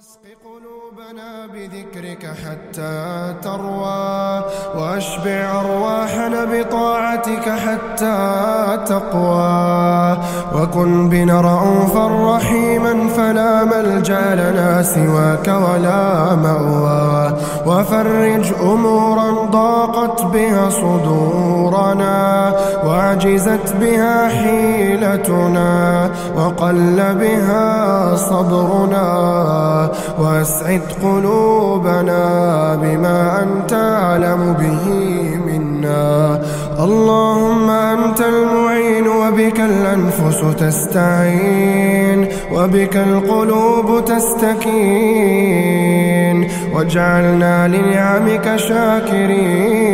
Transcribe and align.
واسق 0.00 0.24
قلوبنا 0.44 1.46
بذكرك 1.46 2.26
حتى 2.26 3.34
تروى 3.42 4.44
وأشبع 4.76 5.60
أرواحنا 5.60 6.44
بطاعتك 6.44 7.48
حتى 7.48 8.18
تقوى. 8.86 10.16
وكن 10.54 11.08
بنا 11.08 11.40
رؤوفا 11.40 12.36
رحيما 12.36 13.08
فلا 13.08 13.64
ملجأ 13.64 14.34
لنا 14.34 14.82
سواك 14.82 15.48
ولا 15.48 16.34
مأوى. 16.34 17.32
وفرج 17.66 18.52
أمورا 18.62 19.30
ضاقت 19.50 20.24
بها 20.24 20.70
صدورنا 20.70 22.52
وعجزت 22.86 23.76
بها 23.80 24.28
حيلتنا 24.28 26.10
وقل 26.36 27.14
بها 27.14 28.16
صبرنا 28.16 29.89
وأسعد 30.18 30.80
قلوبنا 31.02 32.24
بما 32.82 33.42
أنت 33.42 33.72
أعلم 33.72 34.42
به 34.60 34.86
منا. 35.46 36.42
اللهم 36.80 37.70
أنت 37.70 38.20
المعين 38.20 39.08
وبك 39.08 39.60
الأنفس 39.60 40.40
تستعين 40.58 42.26
وبك 42.52 42.96
القلوب 42.96 44.04
تستكين. 44.04 45.50
واجعلنا 46.74 47.68
لنعمك 47.68 48.56
شاكرين 48.56 49.90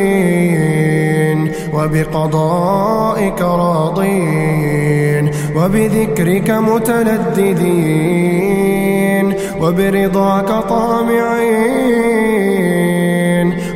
وبقضائك 1.75 3.41
راضين 3.43 5.31
وبذكرك 5.57 6.51
متلذذين 6.51 8.46
وبرضاك 9.61 10.49
طامعين 10.69 11.87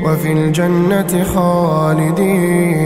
وفي 0.05 0.33
الجنة 0.33 1.25
خالدين. 1.35 2.81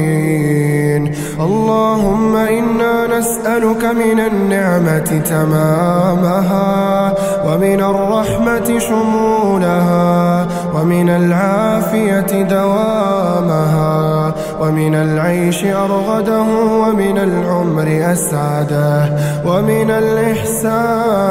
اللهم 1.40 2.36
إنا 2.36 3.18
نسألك 3.18 3.84
من 3.84 4.20
النعمة 4.20 5.22
تمامها 5.30 7.14
ومن 7.46 7.80
الرحمة 7.80 8.78
شمولها 8.78 10.46
ومن 10.74 11.08
العافية 11.08 12.42
دوامها 12.42 14.34
ومن 14.60 14.94
العيش 14.94 15.64
أرغده 15.64 16.42
ومن 16.82 17.18
العمر 17.18 18.12
أسعده 18.12 19.16
ومن 19.46 19.90
الإحسان 19.90 21.23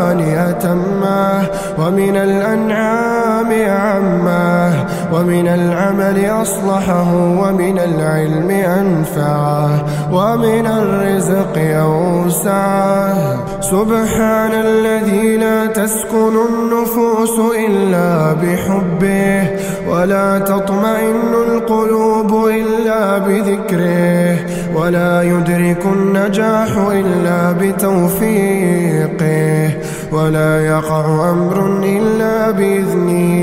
أتمه 0.49 1.47
ومن 1.77 2.15
الأنعام 2.17 3.51
عمه 3.51 4.72
ومن 5.23 5.47
العمل 5.47 6.25
أصلحه 6.25 7.13
ومن 7.15 7.79
العلم 7.79 8.49
أنفعه 8.51 9.85
ومن 10.11 10.65
الرزق 10.67 11.57
أوسعه. 11.57 13.13
سبحان 13.61 14.51
الذي 14.53 15.37
لا 15.37 15.65
تسكن 15.65 16.35
النفوس 16.49 17.55
إلا 17.67 18.33
بحبه 18.33 19.47
ولا 19.89 20.39
تطمئن 20.39 21.33
القلوب 21.47 22.47
إلا 22.47 23.17
بذكره 23.17 24.35
ولا 24.75 25.21
يدرك 25.23 25.85
النجاح 25.85 26.77
إلا 26.91 27.51
بتوفيقه 27.51 28.83
ولا 30.11 30.65
يقع 30.65 31.29
أمر 31.31 31.83
إلا 31.83 32.51
بإذنه. 32.51 33.42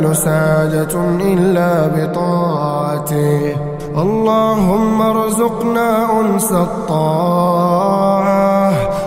تنال 0.00 0.16
سعادة 0.16 0.94
إلا 1.20 1.86
بطاعته. 1.86 3.56
اللهم 3.96 5.02
ارزقنا 5.02 6.20
أنس 6.20 6.52
الطاعة 6.52 7.90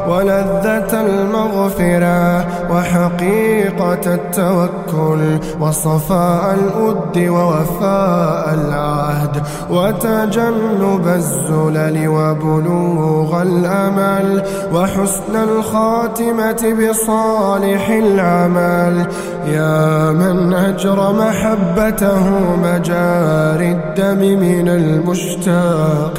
ولذة 0.09 1.01
المغفرة 1.01 2.45
وحقيقة 2.71 4.13
التوكل 4.13 5.39
وصفاء 5.59 6.53
الأد 6.59 7.17
ووفاء 7.29 8.53
العهد 8.53 9.43
وتجنب 9.69 11.07
الزلل 11.07 12.07
وبلوغ 12.07 13.41
الأمل 13.41 14.43
وحسن 14.73 15.35
الخاتمة 15.35 16.61
بصالح 16.79 17.89
العمل 17.89 19.07
يا 19.47 20.11
من 20.11 20.53
أجرى 20.53 21.13
محبته 21.13 22.29
مجاري 22.63 23.71
الدم 23.71 24.39
من 24.39 24.69
المشتاقين. 24.69 26.13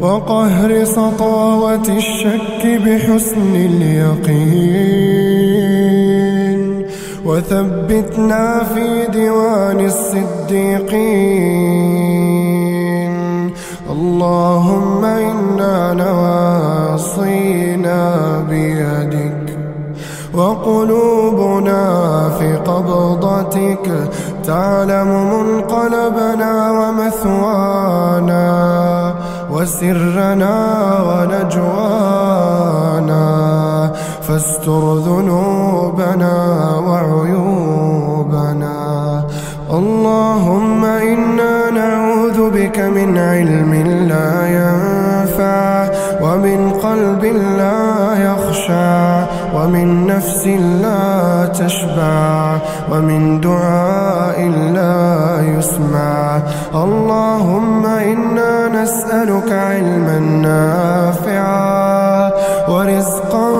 وقهر 0.00 0.84
سطاوة 0.84 1.88
الشك 1.88 2.66
بحسن 2.66 3.54
اليقين. 3.54 5.02
وثبتنا 7.26 8.62
في 8.74 9.06
ديوان 9.12 9.80
الصديقين. 9.80 11.12
اللهم 13.90 15.04
إنا 15.04 15.94
نواصينا 15.94 17.32
بيدك. 18.50 19.11
وقلوبنا 20.34 21.82
في 22.38 22.56
قبضتك 22.56 24.10
تعلم 24.44 25.08
منقلبنا 25.32 26.70
ومثوانا 26.78 28.44
وسرنا 29.52 30.54
ونجوانا 31.08 32.32
فاستر 34.22 34.94
ذنوبنا 34.94 36.34
وعيوبنا. 36.86 38.02
اللهم 39.72 40.84
إنا 40.84 41.70
نعوذ 41.70 42.50
بك 42.50 42.78
من 42.78 43.18
علم 43.18 43.72
ومن 46.62 46.70
قلب 46.70 47.24
لا 47.58 48.14
يخشع 48.14 49.24
ومن 49.54 50.06
نفس 50.06 50.46
لا 50.82 51.46
تشبع 51.46 52.58
ومن 52.90 53.40
دعاء 53.40 54.48
لا 54.48 55.42
يسمع. 55.58 56.40
اللهم 56.74 57.86
إنا 57.86 58.82
نسألك 58.82 59.52
علما 59.52 60.18
نافعا 60.18 62.30
ورزقا 62.68 63.50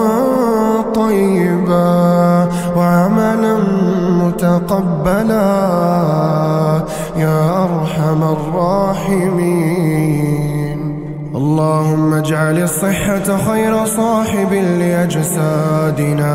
طيبا 0.94 2.48
وعملا 2.76 3.56
متقبلا. 4.22 5.52
يا 7.16 7.64
أرحم 7.64 8.22
الراحمين. 8.22 9.61
الصحة 12.82 13.52
خير 13.52 13.86
صاحب 13.86 14.52
لأجسادنا 14.52 16.34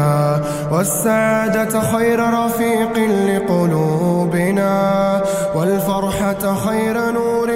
والسعادة 0.72 1.82
خير 1.82 2.20
رفيق 2.20 2.98
لقلوبنا 3.28 4.74
والفرحة 5.56 6.56
خير 6.56 7.12
نور 7.12 7.50